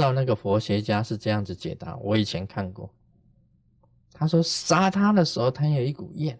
[0.00, 2.88] 照那个佛学家是这样子解答，我以前看过。
[4.14, 6.38] 他说杀他的时候，他有一股焰，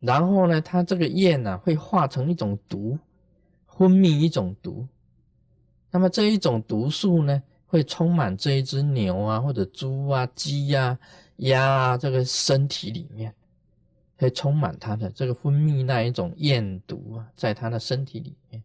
[0.00, 2.98] 然后呢，他这个焰呢会化成一种毒，
[3.68, 4.88] 分泌一种毒。
[5.92, 10.98] 那么这一种毒素呢，会充满这一只牛啊，或者猪啊、鸡呀、
[11.36, 13.32] 鸭啊这个身体里面，
[14.16, 18.60] 会充满它的这个分泌那一种焰毒啊，在它的身体里面。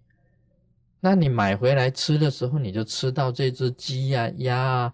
[1.01, 4.93] 那你买回来吃的时候，你就吃到这只鸡呀、鸭啊。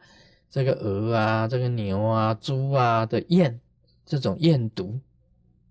[0.50, 3.60] 这个鹅啊，这个牛啊、猪啊的焰，
[4.06, 4.98] 这种焰毒，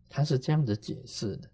[0.08, 1.48] 他是这样子解释的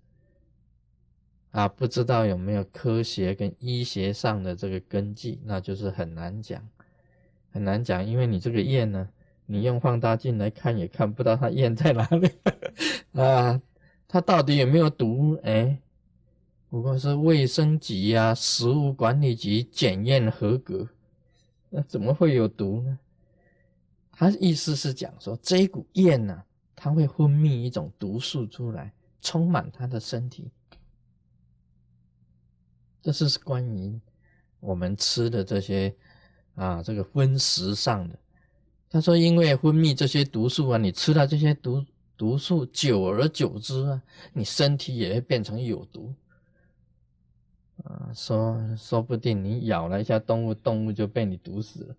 [1.52, 6.68] 啊，不知道有没有科学跟医学上的这个根据，那就是很难讲，
[7.52, 9.08] 很难讲，因为你这个焰呢，
[9.46, 12.28] 你用放大镜来看也看不到它焰在哪里
[13.14, 13.62] 啊，
[14.08, 15.38] 它到底有没有毒？
[15.44, 15.78] 哎，
[16.72, 20.88] 不过是卫生局呀、食物管理局检验合格，
[21.68, 22.98] 那怎么会有毒呢？
[24.10, 26.42] 他意思是讲说，这一股焰呢，
[26.74, 30.50] 它会分泌一种毒素出来，充满他的身体。
[33.02, 34.00] 这是关于
[34.58, 35.94] 我们吃的这些
[36.54, 38.18] 啊，这个荤食上的。
[38.88, 41.84] 他说，因为分泌这些毒素啊，你吃了这些毒
[42.16, 44.02] 毒素，久而久之啊，
[44.32, 46.14] 你身体也会变成有毒。
[47.84, 51.96] 啊，说说不定你咬了一下动物，动物就被你毒死了。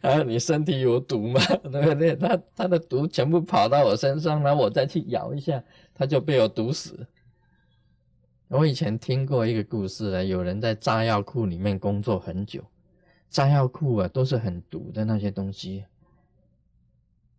[0.00, 1.40] 啊，你身体有毒嘛？
[1.70, 2.14] 对不对？
[2.16, 5.62] 他他的毒全部跑到我身上，然后我再去咬一下，
[5.94, 7.06] 他就被我毒死。
[8.48, 12.62] 我以前听过一个故事啊，有人在炸药库里面工作很久，
[13.30, 15.84] 炸药库啊都是很毒的那些东西。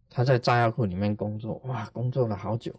[0.09, 2.73] 他在炸药库里面工作，哇，工作了好久。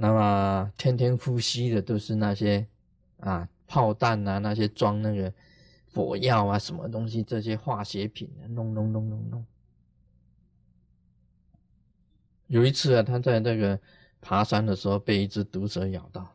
[0.00, 2.66] 那么天天呼吸的都是那些
[3.18, 5.32] 啊炮弹啊，那些装那个。
[5.92, 7.20] 火药啊，什么东西？
[7.20, 9.44] 这些化学品，啊弄弄弄弄弄。
[12.46, 13.76] 有一次啊，他在那个
[14.20, 16.32] 爬山的时候被一只毒蛇咬到，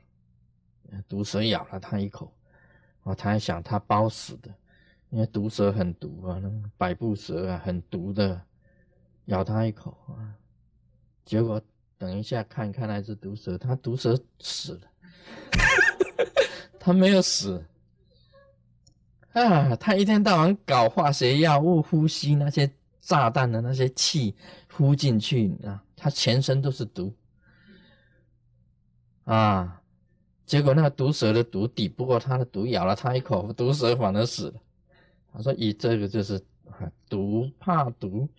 [1.08, 2.34] 毒蛇咬了他一口，
[3.04, 4.54] 啊，他还想他包死的，
[5.10, 8.42] 因为毒蛇很毒啊，那百步蛇啊很毒的，
[9.28, 10.36] 咬他一口啊，
[11.24, 11.62] 结果
[11.98, 14.82] 等一下看看那只毒蛇，它毒蛇死了，
[16.80, 17.64] 它没有死。
[19.34, 24.34] 啊，他一天到晚搞化学药物，呼吸那些炸弹的那些气，
[24.72, 27.14] 呼进去啊，他全身都是毒
[29.26, 29.82] 啊！
[30.46, 34.54] 结果那个毒蛇的毒抵不过他的毒，咬了他一口，毒蛇反而死了。
[35.34, 36.42] 他说：“以这个就是
[37.10, 38.30] 毒怕毒，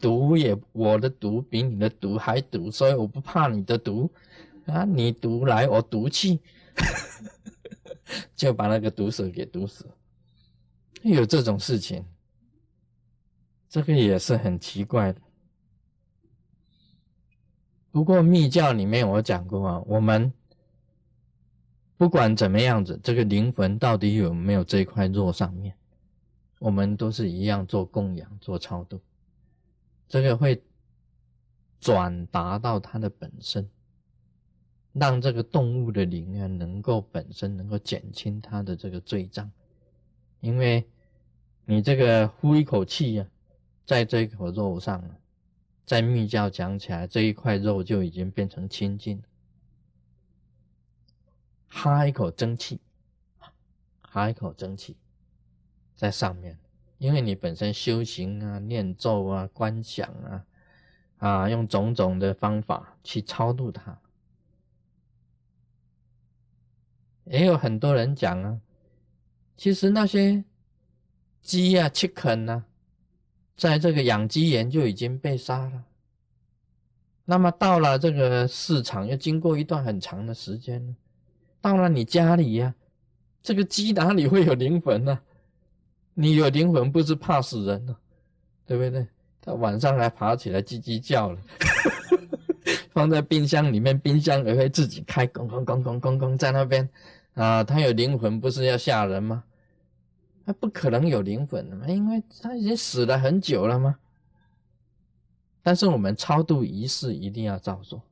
[0.00, 4.10] 毒也我的毒比你的毒还毒，所以我不怕你的毒
[4.66, 4.84] 啊！
[4.84, 6.38] 你毒来我毒去，
[8.36, 9.88] 就把那个毒蛇给毒死。”
[11.02, 12.04] 有这种事情，
[13.68, 15.20] 这个也是很奇怪的。
[17.92, 20.32] 不过密教里面我讲过啊，我们
[21.96, 25.74] 不管怎么样子，这个灵魂到底有没有这块肉上面，
[26.58, 29.00] 我们都是一样做供养、做超度，
[30.08, 30.62] 这个会
[31.80, 33.68] 转达到它的本身，
[34.92, 39.50] 让这个动物的灵啊，能够本身能够减轻它的这个罪障。
[40.40, 40.88] 因为
[41.64, 43.26] 你这个呼一口气呀，
[43.84, 45.02] 在这一口肉上，
[45.84, 49.22] 在密教讲起来，这一块肉就已经变成清净。
[51.68, 52.80] 哈一口蒸汽，
[54.00, 54.96] 哈一口蒸汽，
[55.94, 56.58] 在上面，
[56.98, 60.44] 因为你本身修行啊、念咒啊、观想啊，
[61.18, 63.98] 啊，用种种的方法去超度它。
[67.24, 68.60] 也有很多人讲啊。
[69.56, 70.44] 其实那些
[71.42, 72.64] 鸡呀、chicken 呐，
[73.56, 75.84] 在这个养鸡园就已经被杀了。
[77.24, 80.96] 那么到了这个市场，要经过一段很长的时间，
[81.60, 82.74] 到了你家里呀，
[83.42, 85.20] 这个鸡哪里会有灵魂呢？
[86.18, 87.94] 你有灵魂不是怕死人了，
[88.64, 89.06] 对不对？
[89.42, 91.38] 他晚上还爬起来叽叽叫了，
[92.90, 96.88] 放在冰箱里面，冰箱也会自己开，咣咣咣咣咣咣在那边。
[97.34, 99.44] 啊，他有灵魂，不是要吓人吗？
[100.46, 103.98] 他不可能有灵魂的嘛，因为他已经死了很久了吗？
[105.62, 108.02] 但是我们超度仪式一定要照做，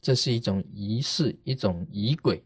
[0.00, 2.44] 这是一种仪式，一种仪轨。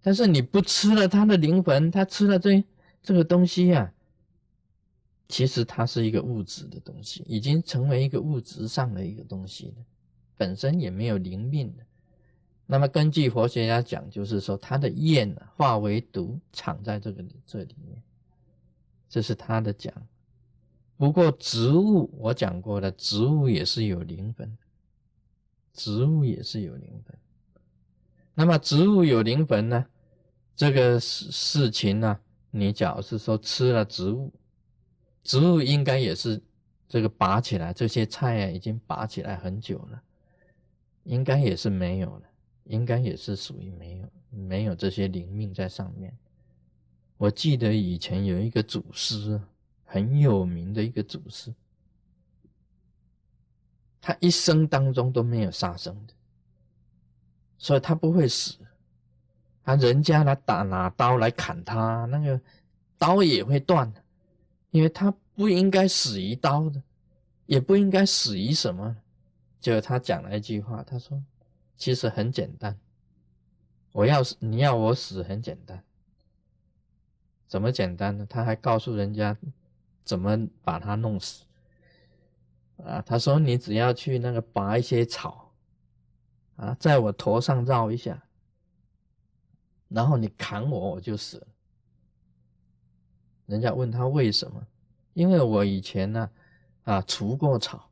[0.00, 2.64] 但是你不吃了他的灵魂，他吃了这
[3.04, 3.92] 这个东西呀，
[5.28, 9.84] 其实它是一个物质的东西，已经成为一个物质上的一个东西了，
[10.38, 11.84] 本身也没有灵命的。
[12.66, 18.02] 那么根据佛学家讲，就是说它的焰化为毒，藏在这个这里面，
[19.10, 19.92] 这是他的讲。
[20.96, 24.56] 不过植物我讲过了，植物也是有灵魂，
[25.74, 27.18] 植物也是有灵魂。
[28.32, 29.84] 那么植物有灵魂呢？
[30.56, 32.20] 这个事事情呢，
[32.56, 34.32] 你假如是说吃了植物，
[35.24, 36.40] 植物应该也是
[36.88, 40.02] 这个拔起来，这些菜啊已经拔起来很久了，
[41.02, 42.22] 应该也是没有了，
[42.64, 46.16] 应该也是属于没有没有这些灵命在上面。
[47.16, 49.40] 我记得以前有一个祖师。
[49.86, 51.54] 很有名的一个祖师，
[54.00, 56.14] 他一生当中都没有杀生的，
[57.58, 58.63] 所以他不会死。
[59.64, 62.40] 啊人家来打拿刀来砍他，那个
[62.96, 63.92] 刀也会断，
[64.70, 66.82] 因为他不应该死于刀的，
[67.46, 68.96] 也不应该死于什么。
[69.60, 71.22] 就他讲了一句话，他说
[71.76, 72.78] ：“其实很简单，
[73.92, 75.82] 我要死，你要我死很简单，
[77.48, 79.36] 怎么简单呢？”他还告诉人家。
[80.04, 81.46] 怎么把他弄死？
[82.84, 85.50] 啊，他说你只要去那个拔一些草，
[86.56, 88.22] 啊，在我头上绕一下，
[89.94, 91.46] 然后你砍我，我就死了。
[93.46, 94.66] 人家问他为什么？
[95.12, 96.30] 因为我以前呢，
[96.82, 97.88] 啊，除过草，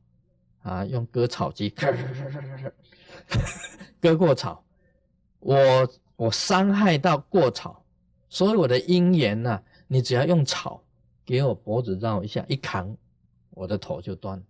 [0.63, 1.73] 啊，用割草机，
[4.03, 4.65] 割过草，
[5.39, 7.85] 我我伤害到过草，
[8.29, 10.83] 所以我的因缘呢，你只要用草。
[11.25, 12.97] 给我脖子绕一下，一扛，
[13.51, 14.45] 我的头就断了。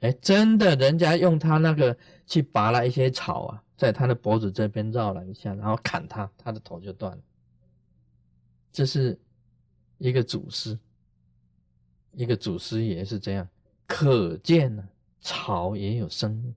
[0.00, 7.22] 哎，真的，人家用他那个去拔了一些草啊，在他的脖子这边绕了一下，然后砍他，他的头就断了。
[8.72, 9.18] 这是
[9.98, 10.78] 一个祖师，
[12.12, 13.46] 一个祖师爷是这样，
[13.86, 14.88] 可见呢，
[15.20, 16.54] 草也有生命，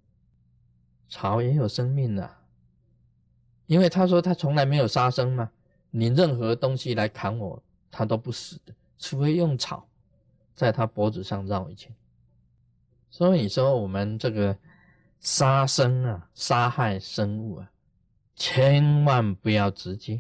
[1.10, 2.40] 草也有生命啊，
[3.66, 5.52] 因为他说他从来没有杀生嘛。
[5.96, 7.62] 你任何东西来砍我，
[7.92, 9.88] 他都不死的，除非用草
[10.56, 11.94] 在他脖子上绕一圈。
[13.14, 14.58] 所以说我们这个
[15.20, 17.72] 杀生啊，杀害生物啊，
[18.36, 20.20] 千万不要直接，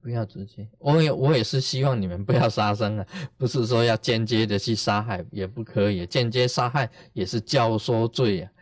[0.00, 0.68] 不要直接。
[0.78, 3.06] 我也我也是希望你们不要杀生啊，
[3.36, 8.52] 不是说要间接的去杀害，也不可以，间接杀害也是教唆罪啊，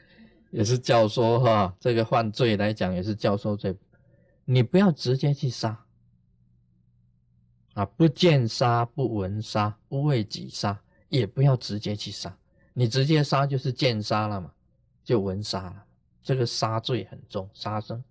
[0.50, 3.76] 也是教唆哈，这个犯罪来讲也是教唆罪。
[4.47, 5.85] 你不要直接去杀
[7.75, 7.85] 啊！
[7.85, 10.81] 不见杀，不闻杀，不为己杀，
[11.11, 12.35] 也不要直接去杀。
[12.72, 14.52] 你直接杀就是见杀了嘛，
[15.04, 15.86] 就闻杀了。
[16.22, 18.02] 这个杀罪很重，杀生，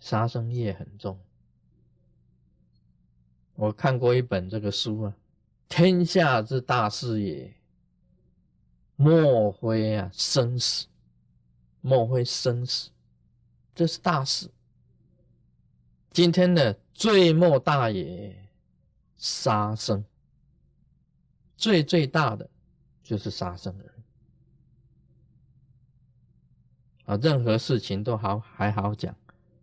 [0.00, 1.20] 杀生业很重。
[3.54, 5.14] 我看过一本这个书啊，
[5.68, 7.54] 天下之大事也，
[8.96, 10.86] 莫非啊生死，
[11.82, 12.90] 莫非生死，
[13.74, 14.50] 这是大事。
[16.10, 18.48] 今天的罪莫大也，
[19.18, 20.02] 杀生。
[21.56, 22.48] 最最大的
[23.02, 23.91] 就是杀生人
[27.04, 27.16] 啊！
[27.16, 29.14] 任何事情都好还好讲，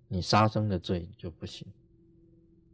[0.07, 1.67] 你杀生的罪就不行。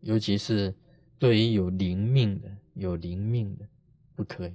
[0.02, 0.74] 尤其是
[1.18, 3.68] 对于有灵命的、有灵命的，
[4.16, 4.54] 不可以。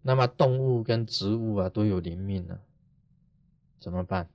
[0.00, 2.60] 那么动物跟植物啊都有灵命了，
[3.78, 4.28] 怎么办？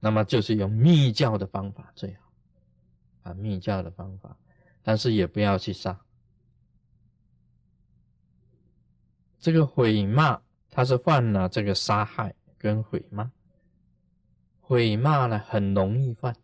[0.00, 4.36] 那么就是用密教的方法最好，啊，密教的方法，
[4.82, 6.00] 但是也不要去杀。
[9.40, 10.40] 这个毁骂，
[10.70, 13.32] 他是犯了这个杀害跟毁骂。
[14.60, 16.36] 毁骂呢，很容易犯。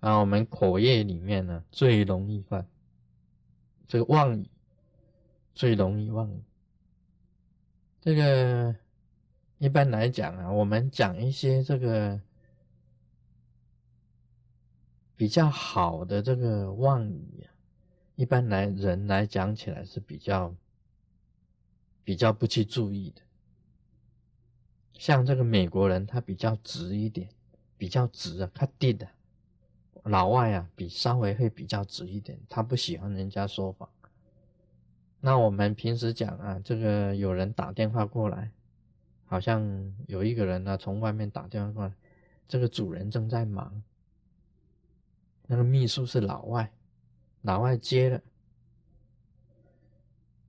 [0.00, 2.66] 啊，我们口业里面呢，最容易犯
[3.86, 4.48] 这个妄语，
[5.54, 6.42] 最容易妄语。
[8.00, 8.76] 这个。
[9.62, 12.18] 一般来讲啊，我们讲一些这个
[15.14, 17.52] 比较好的这个妄语啊，
[18.14, 20.56] 一般来人来讲起来是比较
[22.02, 23.20] 比较不去注意的。
[25.00, 27.26] 像这个美国人，他比较直一点，
[27.78, 29.08] 比较直啊，他定的。
[30.04, 33.88] 老外啊，比稍微会比较直一点，他不喜欢人家说谎。
[35.18, 38.50] 那我们平时讲啊，这个有人打电话过来。
[39.24, 41.94] 好像有一个人呢，从外面打电话过来，
[42.46, 43.82] 这个主人正在忙。
[45.46, 46.70] 那个秘书是老外，
[47.40, 48.20] 老外接了，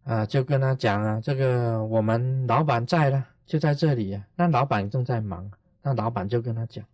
[0.03, 4.25] 啊，就跟他讲啊，这个我们老板在了，就在这里呀。
[4.33, 6.85] 那老板正在忙，那老板就跟他讲，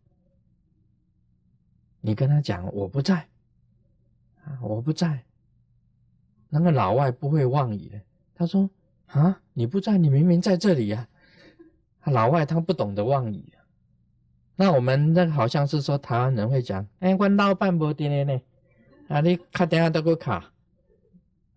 [2.02, 3.28] 你跟他讲我不在，
[4.44, 5.24] 啊，我不在。
[6.50, 8.02] 那个老外不会妄语，
[8.34, 8.68] 他说
[9.06, 11.08] 啊，你不在，你明明在这里呀。
[12.06, 13.54] 老外他不懂得妄语。
[14.56, 18.42] 那我们那好像是说台湾人会讲，哎，我老板不在呢，
[19.10, 20.52] 啊，你卡电话都给我卡，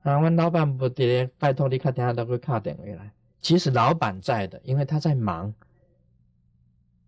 [0.02, 3.11] 啊，我老板不在，拜托你卡电话都给我卡电回来。
[3.40, 5.52] 其实老板在的，因为他在忙，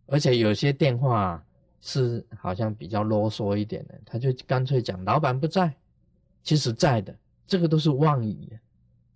[0.07, 1.45] 而且有些电话
[1.81, 5.75] 是好像比较啰嗦一点的，他就干脆讲老板不在，
[6.43, 8.59] 其实在的，这个都是妄语，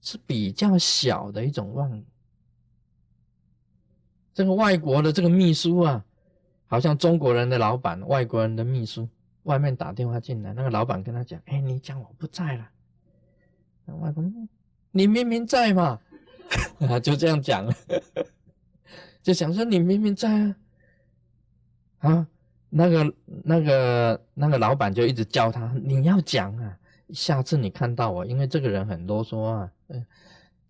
[0.01, 2.05] 是比较小的一种妄语。
[4.35, 6.05] 这个外国的这个秘书啊。
[6.69, 9.09] 好像中国人的老板，外国人的秘书，
[9.45, 12.69] 外面打电话进来，那个老板跟他讲：“哎，你讲我不在了。”
[14.01, 14.49] 外国人，
[14.91, 16.01] 你明明在嘛，
[16.89, 17.73] 啊，就这样讲，
[19.23, 20.57] 就想说你明明在啊，
[21.99, 22.27] 啊，
[22.71, 26.79] 那个那个那个老板就一直教他，你要讲啊，
[27.11, 30.05] 下次你看到我，因为这个人很啰嗦啊，嗯，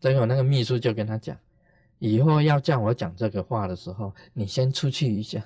[0.00, 1.36] 最后那个秘书就跟他讲，
[1.98, 5.42] 以后要叫我讲这个话的时候，你先出去一下。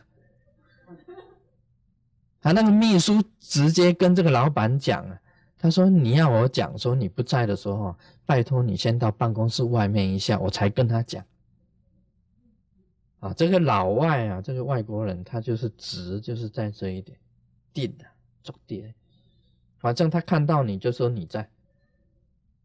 [2.42, 5.19] 啊，那个秘书直接跟这个老板讲啊，
[5.62, 11.22] 他说：“你要我讲，说你不在的时候，拜托你先到办公室外面一下，我才跟他讲。”
[13.20, 17.18] 啊，这个老外啊，这个外国人，他就是直，就是在这一点
[17.74, 18.06] 定的
[18.42, 18.94] 重点。
[19.76, 21.46] 反正他看到你就说你在，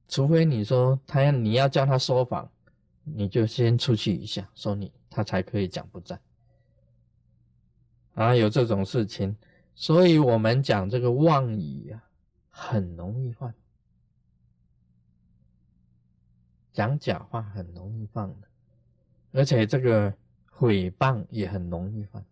[0.07, 2.49] 除非你说他要你要叫他说谎，
[3.03, 6.17] 你就先出去一下，说你他才可以讲不在。
[8.13, 9.35] 啊，有这种事情。
[9.75, 12.01] 所以我们讲这个妄语啊，
[12.57, 13.51] 很容易犯；
[16.71, 18.47] 讲假话很容易犯的，
[19.33, 20.09] 而且这个
[20.57, 22.25] 诽谤也很容易犯。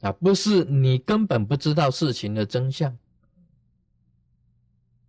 [0.00, 2.96] 啊，不是你根本不知道事情的真相，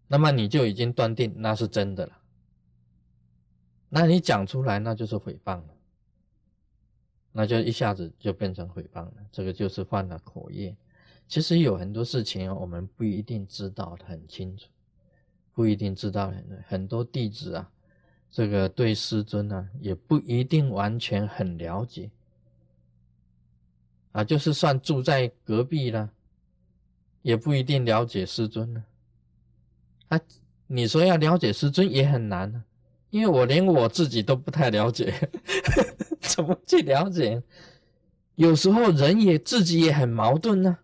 [0.08, 2.18] 那么你就已经断定那是真的了。
[3.88, 5.70] 那你讲出来，那就是诽谤了。
[7.32, 10.76] 那就一下子就变成诽谤了，这个就是犯了口业。
[11.28, 14.68] 其实有很多事情我们不一定知道的很清楚，
[15.54, 17.70] 不一定知道很很多弟子啊，
[18.32, 22.10] 这个对师尊呢也不一定完全很了解
[24.14, 26.10] 啊，就是算住在隔壁了，
[27.22, 28.86] 也不一定了解师尊呢。
[30.08, 30.20] 啊，
[30.68, 32.64] 你说要了解师尊也很难呢，
[33.10, 35.30] 因为我连我自己都不太了解。
[36.22, 37.44] 怎么去了解？
[38.36, 40.78] 有时候人也自己也很矛盾呢。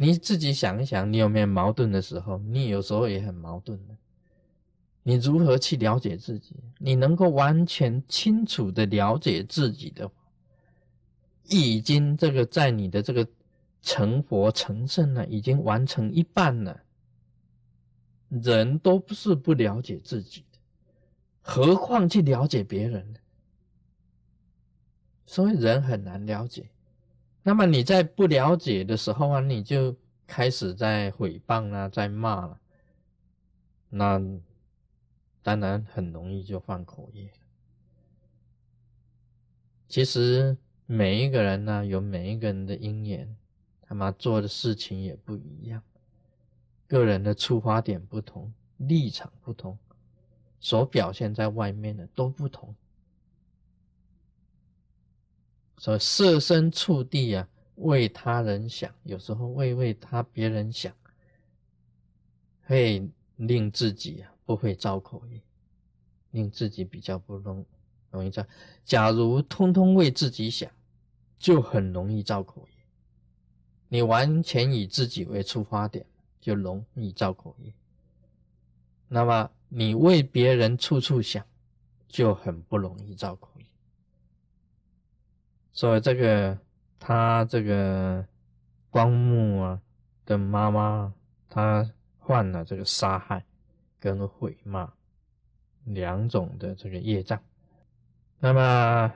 [0.00, 2.38] 你自己想一想，你有没有矛盾的时候？
[2.38, 3.96] 你有时候也很矛盾的。
[5.02, 6.54] 你如何去了解自己？
[6.78, 10.08] 你能够完全清楚的了解自己的，
[11.48, 13.26] 已经这个在你的这个
[13.82, 16.80] 成佛成圣了，已经完成一半了。
[18.28, 20.58] 人都不是不了解自己的。
[21.40, 23.16] 何况去了解别人？
[25.26, 26.68] 所以人很难了解。
[27.48, 32.60] 那么你在不了解的时候啊，你就开始在诽谤啊，在骂了，
[33.88, 34.20] 那
[35.42, 37.32] 当然很容易就犯口业。
[39.88, 43.34] 其实每一个人呢，有每一个人的因缘，
[43.80, 45.82] 他妈做的事情也不一样，
[46.86, 49.78] 个人的出发点不同，立场不同。
[50.60, 52.76] 所表现在外面的都不同，
[55.78, 60.92] 所以设身处地啊，为他人想，有时候为为他别人想，
[62.64, 65.40] 会令自己啊不会造口业，
[66.32, 67.64] 令自己比较不容
[68.10, 68.44] 容易造。
[68.84, 70.70] 假如通通为自己想，
[71.38, 72.84] 就很容易造口业。
[73.88, 76.04] 你完全以自己为出发点，
[76.40, 77.72] 就容易造口业。
[79.08, 79.50] 那么。
[79.70, 81.44] 你为别人处处想，
[82.08, 83.66] 就很不容易造口业。
[85.78, 86.58] 所以这个
[86.98, 88.26] 他这个
[88.90, 89.80] 光目啊
[90.26, 91.14] 的妈妈，
[91.48, 93.44] 她患了这个杀害
[94.00, 94.92] 跟毁骂
[95.84, 97.40] 两种的这个业障。
[98.40, 99.12] 那么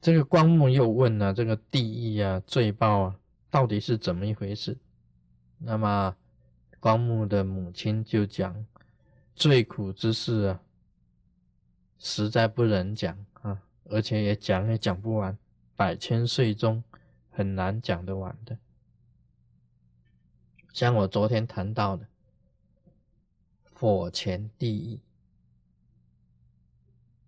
[0.00, 3.16] 这个光目又问了这个地狱啊罪报啊
[3.50, 4.78] 到底是怎么一回事？
[5.58, 6.16] 那么
[6.80, 8.64] 光目的母亲就讲。
[9.34, 10.60] 最苦之事啊，
[11.98, 15.36] 实在不忍讲啊，而且也讲也讲不完，
[15.80, 16.84] 百千岁中
[17.30, 18.58] 很难讲得完的。
[20.74, 22.06] 像我昨天谈到的，
[23.72, 25.00] 火前地狱，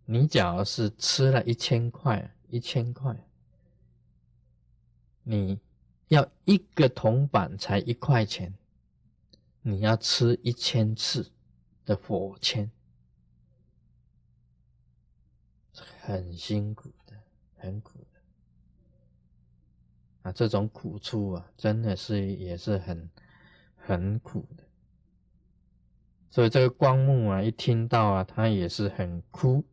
[0.04, 3.16] 你假如是吃了一千块，一千块，
[5.22, 5.58] 你
[6.08, 8.52] 要一个铜板才一块钱，
[9.62, 11.32] 你要吃一千次。
[11.84, 12.70] 的火签，
[16.00, 17.16] 很辛苦的，
[17.56, 17.98] 很苦
[20.22, 20.32] 啊！
[20.32, 23.10] 这种苦处啊，真的是也是很
[23.76, 24.64] 很苦的。
[26.30, 29.64] 所以这个光目啊，一听到啊，他也是很哭，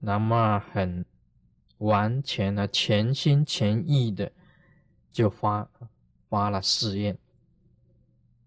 [0.00, 1.04] 那么很
[1.78, 4.30] 完全啊，全心全意的
[5.10, 5.68] 就发
[6.28, 7.16] 发了誓愿。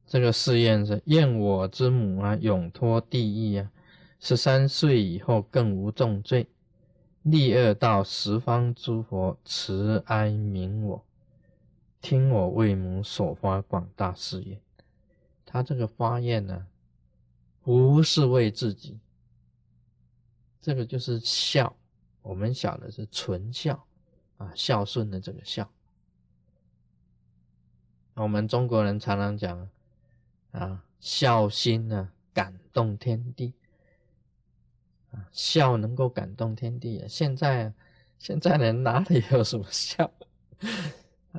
[0.06, 3.72] 这个誓愿是：愿我之母啊，永脱地狱啊！
[4.20, 6.48] 十三岁以后更无重罪，
[7.24, 11.06] 立恶道十方诸佛慈哀悯我，
[12.01, 14.60] 听我为母所发广大誓愿。
[15.46, 16.68] 他这个发愿呢，
[17.62, 19.00] 不是为自己，
[20.62, 21.75] 这个就是孝。
[22.22, 23.86] 我们晓得是纯孝
[24.38, 25.70] 啊，孝顺的这个孝。
[28.16, 29.70] 我们中国人常常讲。
[30.51, 33.54] 啊，孝心呢，感动天地。
[35.12, 37.08] 啊，孝能够感动天地啊。
[37.08, 37.72] 现在，
[38.18, 40.10] 现在人哪里有什么孝？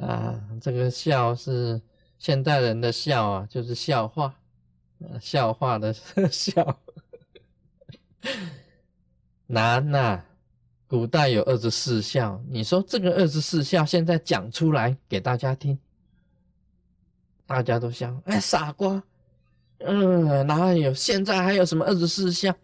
[0.00, 1.80] 啊，这个孝是
[2.18, 4.34] 现代人的孝啊，就是笑话，
[5.20, 5.92] 笑话的
[6.30, 6.80] 笑。
[9.46, 10.20] 难呐，
[10.86, 15.78] 古代有二十四孝，你说这个二十四孝，现在讲出来给大家听。
[17.46, 19.02] 大家都笑，哎，傻瓜，
[19.78, 20.92] 嗯，哪有？
[20.92, 22.54] 现在还有什么二十四孝？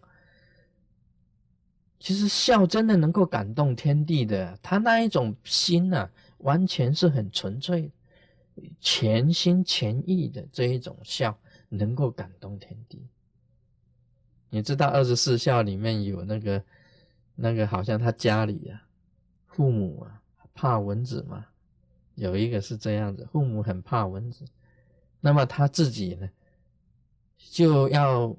[1.99, 6.07] 其实孝真的能够感动天地的，他那一种心呐，
[6.39, 7.91] 完全是很纯粹、
[8.79, 11.37] 全心全意的这一种孝，
[11.69, 13.05] 能够感动天地。
[14.49, 16.63] 你知道二十四孝里面有那个
[17.35, 18.81] 那个，好像他家里啊，
[19.47, 20.21] 父母啊
[20.53, 21.45] 怕蚊子嘛，
[22.15, 24.45] 有一个是这样子，父母很怕蚊子。
[25.19, 26.29] 那么他自己呢，
[27.37, 28.33] 就要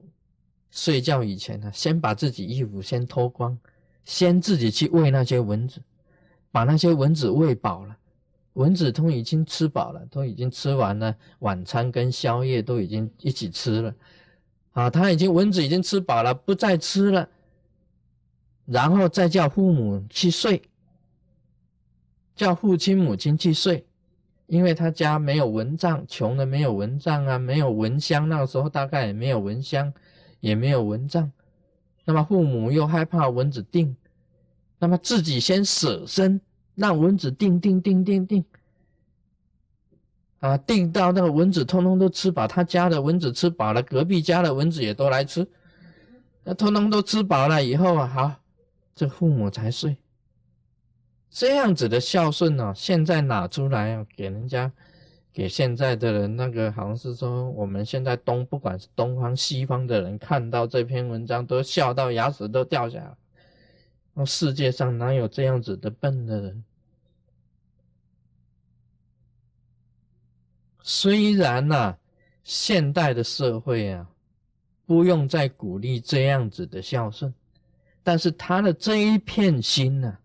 [0.70, 3.58] 睡觉以前呢，先把自己衣服先脱光，
[4.04, 5.82] 先自己去喂那些蚊子，
[6.56, 7.94] 把那些蚊子喂饱了，
[8.54, 13.94] 蚊子都已经吃饱了，都已经吃完了晚餐跟宵夜都已经一起吃了，
[14.72, 17.28] 啊，他已经蚊子已经吃饱了，不再吃了，
[18.64, 20.62] 然后再叫父母去睡，
[22.34, 23.84] 叫父亲母亲去睡。
[24.46, 28.26] 因为他家没有蚊帐，穷的没有蚊帐啊，没有蚊香。
[28.26, 29.92] 那个时候大概也没有蚊香，
[30.40, 31.30] 也没有蚊帐。
[32.06, 33.94] 那么父母又害怕蚊子叮，
[34.78, 36.40] 那么自己先舍身，
[36.76, 38.44] 让蚊子叮叮叮叮叮，
[40.38, 45.48] 啊，叮到那个蚊子通通都吃饱，他家的蚊子吃饱了，隔壁家的蚊子也都来吃，
[46.44, 48.34] 那通通都吃饱了以后啊，好，
[48.94, 49.96] 这父母才睡。
[51.30, 54.70] 这样子的孝顺呢，现在拿出来啊，给人家，
[55.32, 63.16] 给现在的人，那个好像是说，我们现在东不管是东方西方的人，看到这篇文章都笑到牙齿都掉下来。
[64.18, 66.64] 那世界上哪有这样子的笨的人？
[70.80, 71.98] 虽然呐，
[72.42, 74.08] 现代的社会啊，
[74.86, 77.34] 不用再鼓励这样子的孝顺，
[78.02, 80.16] 但是他的这一片心呢？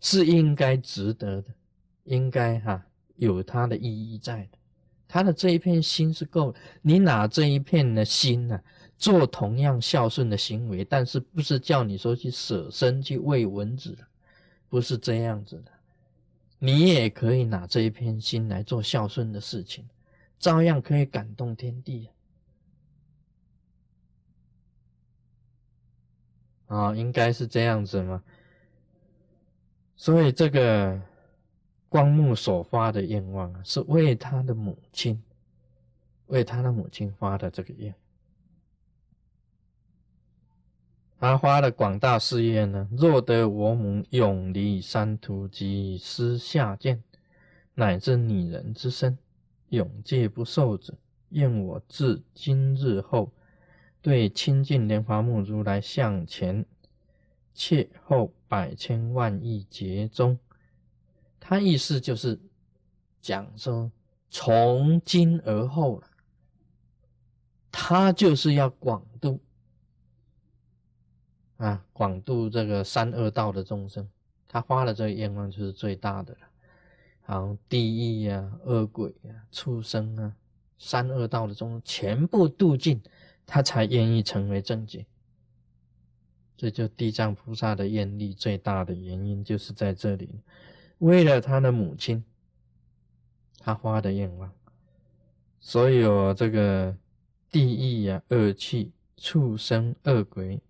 [0.00, 1.54] 是应该值得的，
[2.02, 4.58] 应该哈有它的意义在的。
[5.06, 8.60] 他的这一片心是够，你拿这一片的心呢，
[8.98, 13.96] 做同样孝顺的行为，但是不是叫你说去舍身去喂蚊子，
[14.68, 15.70] 不是这样子的。
[16.58, 19.88] 你也可以拿这一片心来做孝顺的事情，
[20.40, 22.08] 照样可以感动天地
[26.66, 26.92] 啊！
[26.96, 28.22] 应该是这样子吗？
[29.94, 31.00] 所以这个
[31.88, 35.22] 光目所发的愿望啊，是为他的母亲，
[36.26, 37.94] 为他的母亲发的这个愿。
[41.18, 47.02] 他发的广大事业呢，若得我母永离三途及失下贱，
[47.74, 49.18] 乃至女人之身，
[49.70, 50.94] 永戒不受者，
[51.30, 53.32] 愿我自今日后，
[54.00, 56.64] 对亲近莲华目如来向前。
[57.60, 60.38] 切后百千万亿劫中，
[61.40, 62.38] 他意思就是
[63.20, 63.90] 讲说，
[64.30, 66.06] 从今而后了，
[67.72, 69.04] 他就是要广
[71.58, 74.08] 啊，广度这个三恶道的众生，
[74.48, 76.38] 他发了这个愿望就是最大的了。
[77.22, 80.34] 好，地狱啊、恶鬼啊、畜生啊、
[80.78, 83.02] 三恶道的众生全部度尽，
[83.44, 85.04] 他才愿意成为正觉。
[86.56, 90.40] 这就地藏菩萨的愿力最大的原因就是在这里，
[90.98, 92.24] 为了他的母亲，
[93.58, 94.52] 他发的愿望，
[95.60, 96.96] 所有这个
[97.50, 100.60] 地狱啊、恶气、畜生、恶鬼，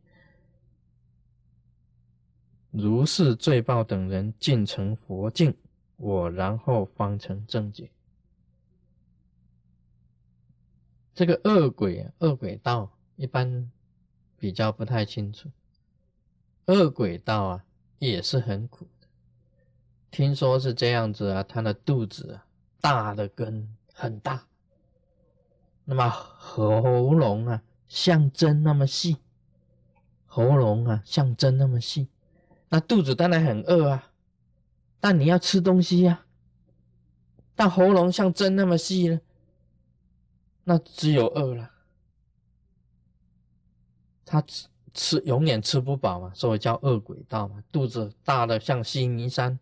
[2.81, 5.53] 如是罪报等人尽成佛境，
[5.97, 7.91] 我然后方成正解。
[11.13, 13.69] 这个恶鬼恶鬼道一般
[14.39, 15.51] 比较不太清楚，
[16.67, 17.65] 恶鬼道啊
[17.99, 19.09] 也是很苦的。
[20.13, 22.47] 听说是这样子啊，他的肚子啊
[22.81, 24.47] 大的根很大，
[25.85, 29.17] 那么喉咙啊像针那么细，
[30.27, 32.07] 喉咙啊像针那么细，
[32.69, 34.13] 那肚子当然很饿啊，
[35.01, 36.27] 但你要吃东西呀，
[37.55, 39.21] 但喉咙像针那么细呢，
[40.65, 41.71] 那只有饿了，
[44.25, 49.59] 他吃吃永远吃不饱嘛，所以叫饿鬼道嘛，肚子大的像西尼山。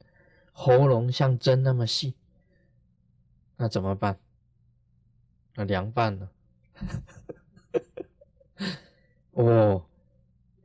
[0.59, 2.15] 喉咙像针那么细，
[3.59, 4.19] 那怎么办？
[5.55, 6.31] 那凉拌了。
[9.33, 9.85] 哦，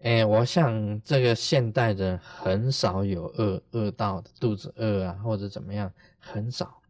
[0.01, 6.81] 哎，我想这个现代人很少有饿饿到，肚子饿啊，或者怎么样，很少。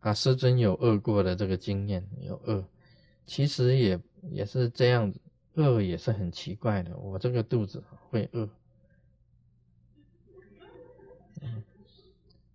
[0.00, 2.64] 啊，师尊有饿过的这个经验，有饿，
[3.26, 5.20] 其实也也是这样子，
[5.54, 6.96] 饿也是很奇怪的。
[6.96, 8.48] 我这个肚子会饿。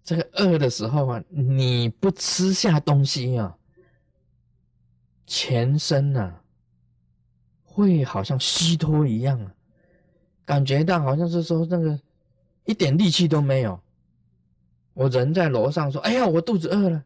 [0.04, 3.56] 这个饿的时候啊，你不吃下东西啊，
[5.28, 6.44] 全身啊
[7.72, 9.54] 会好像虚脱一样啊，
[10.46, 11.98] 感觉到好像是说那个
[12.66, 13.80] 一点力气都没有。
[14.94, 17.04] 我人在楼上说：“哎呀，我肚子饿了。”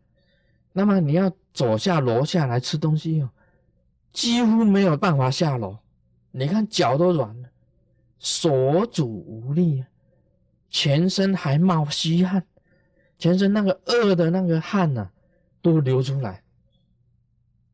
[0.74, 3.30] 那么你要走下楼下来吃东西哦，
[4.12, 5.78] 几乎没有办法下楼。
[6.32, 7.50] 你看脚都软了，
[8.18, 9.86] 手足无力。
[10.68, 12.44] 全身还冒虚汗，
[13.18, 15.10] 全身那个饿的那个汗呐，
[15.62, 16.44] 都流出来。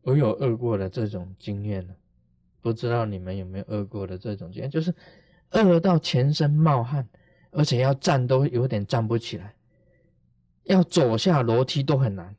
[0.04, 1.94] 我有饿过的这种经验呢，
[2.62, 4.69] 不知道你们有没有饿过的这种经验？
[4.69, 4.93] 就是
[5.52, 7.08] 饿到全身冒汗，
[7.52, 9.54] 而且要站都有点站不起来，
[10.63, 12.36] 要走下楼梯都很难。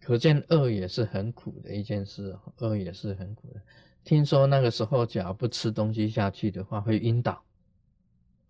[0.00, 3.60] 可见饿也是很苦的一件事，饿也是很苦的。
[4.02, 7.42] 听说那个时候，假如不吃东西下去的话，会晕倒。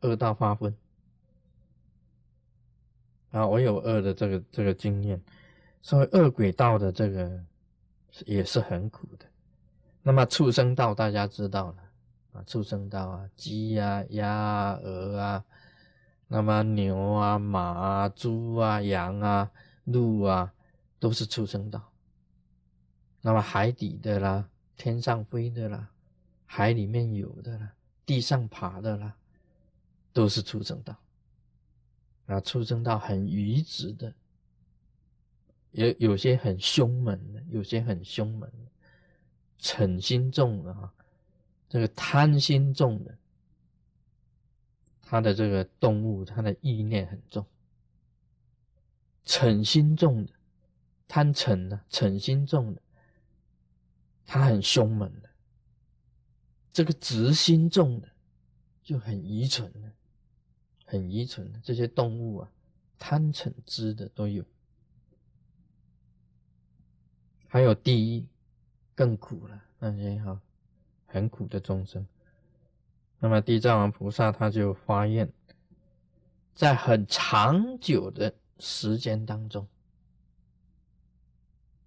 [0.02, 0.74] 饿到发昏
[3.32, 3.46] 啊！
[3.46, 5.20] 我有饿的这个这个经验，
[5.82, 7.38] 所以饿鬼道的这个
[8.26, 9.26] 也是很苦的。
[10.02, 11.76] 那么畜生道大家知道了
[12.32, 15.44] 啊，畜生道啊，鸡啊、鸭啊、鹅啊，
[16.28, 19.50] 那么牛啊、马啊、猪啊、羊啊、
[19.84, 20.52] 鹿啊，
[20.98, 21.92] 都是畜生道。
[23.20, 25.88] 那么海底的啦，天上飞的啦，
[26.46, 27.72] 海里面有的啦，
[28.06, 29.16] 地上爬的啦。
[30.12, 30.98] 都是畜生道，
[32.26, 34.12] 啊，畜生道很愚直的，
[35.72, 38.70] 也有些很凶猛的，有些很凶猛的，
[39.58, 40.92] 逞心重的哈，
[41.68, 43.16] 这个贪心重的，
[45.02, 47.46] 他的这个动物，他的意念很重，
[49.24, 50.32] 逞心重的，
[51.06, 52.82] 贪逞的，逞心重的，
[54.26, 55.30] 他很凶猛的，
[56.72, 58.08] 这个执心重的，
[58.82, 59.90] 就很愚蠢的。
[60.90, 62.50] 很愚蠢的这些动物啊，
[62.98, 64.44] 贪嗔痴的都有，
[67.52, 68.24] 还有地狱
[68.94, 70.40] 更苦了那些哈，
[71.04, 72.06] 很苦的众生。
[73.18, 75.28] 那么地藏王菩萨他就发愿，
[76.54, 79.66] 在很长久的时间当中，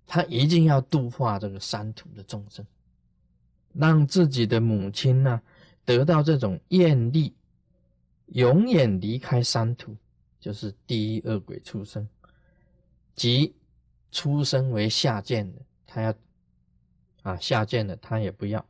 [0.06, 2.66] 他一定要度化这个三途的众生，
[3.72, 5.42] 让自己的母亲呢
[5.86, 7.34] 得到这种艳丽。
[8.28, 9.96] 永远离开三途，
[10.40, 12.08] 就是第一恶鬼出生，
[13.16, 13.56] 即
[14.14, 16.14] 出生为下贱的，他要
[17.24, 18.64] 啊下贱的他也不要，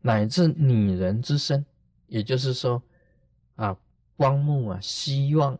[0.00, 1.64] 乃至女人之身，
[2.06, 2.82] 也就是说
[3.56, 3.76] 啊
[4.16, 5.56] 光目啊希望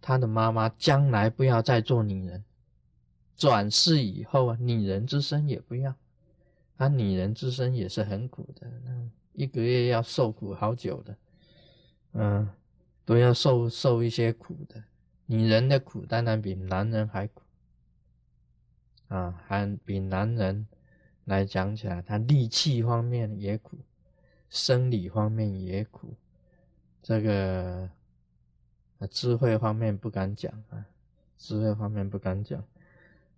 [0.00, 2.44] 他的妈妈将来不要再做女人，
[3.36, 5.94] 转世以后啊女人之身也不要，
[6.76, 11.16] 啊女人之身也是很苦的，那一个月要受苦好久的，
[12.12, 12.50] 嗯。
[13.06, 14.82] 都要受受一些苦的，
[15.26, 17.42] 女人的苦当然比男人还苦
[19.08, 20.66] 啊，还比男人
[21.24, 23.76] 来讲起来，他力气方面也苦，
[24.50, 26.14] 生理方面也苦，
[27.02, 27.88] 这个
[29.10, 30.84] 智慧方面不敢讲啊，
[31.38, 32.64] 智慧方面不敢讲，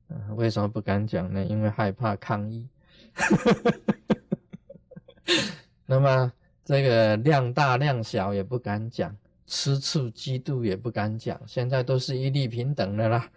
[0.09, 1.45] 啊，为什么不敢讲呢？
[1.45, 2.69] 因为害怕抗议。
[5.87, 6.33] 那么
[6.65, 9.17] 这个量大量小也不敢讲。
[9.49, 13.31] 吃醋嫉妒也不敢讲，现在都是一律平等的啦。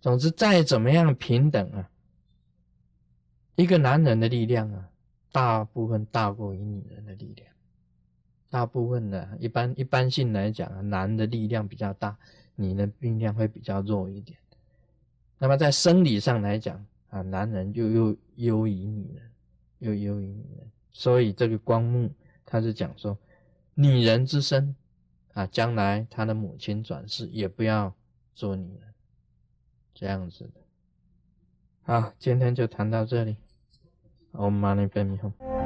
[0.00, 1.90] 总之，再怎么样平等啊，
[3.56, 4.88] 一个男人的力量啊，
[5.30, 7.46] 大部分大过于女人的力量。
[8.48, 12.16] 大部分的一般一般性来讲啊，男的力量比较大，
[12.56, 14.36] 女的力量会比较弱一点。
[15.38, 19.30] 那么在生理上来讲啊，男人就又优于女人，
[19.78, 20.68] 又优于女人。
[20.92, 22.10] 所以这个光目
[22.44, 23.16] 他是讲说，
[23.74, 24.74] 女人之身
[25.34, 27.94] 啊，将来他的母亲转世也不要
[28.34, 28.89] 做女人，
[30.00, 30.50] 这样子的。
[31.82, 33.36] 好，今天就谈到这里。
[34.32, 35.59] Om Mani Padme Hum。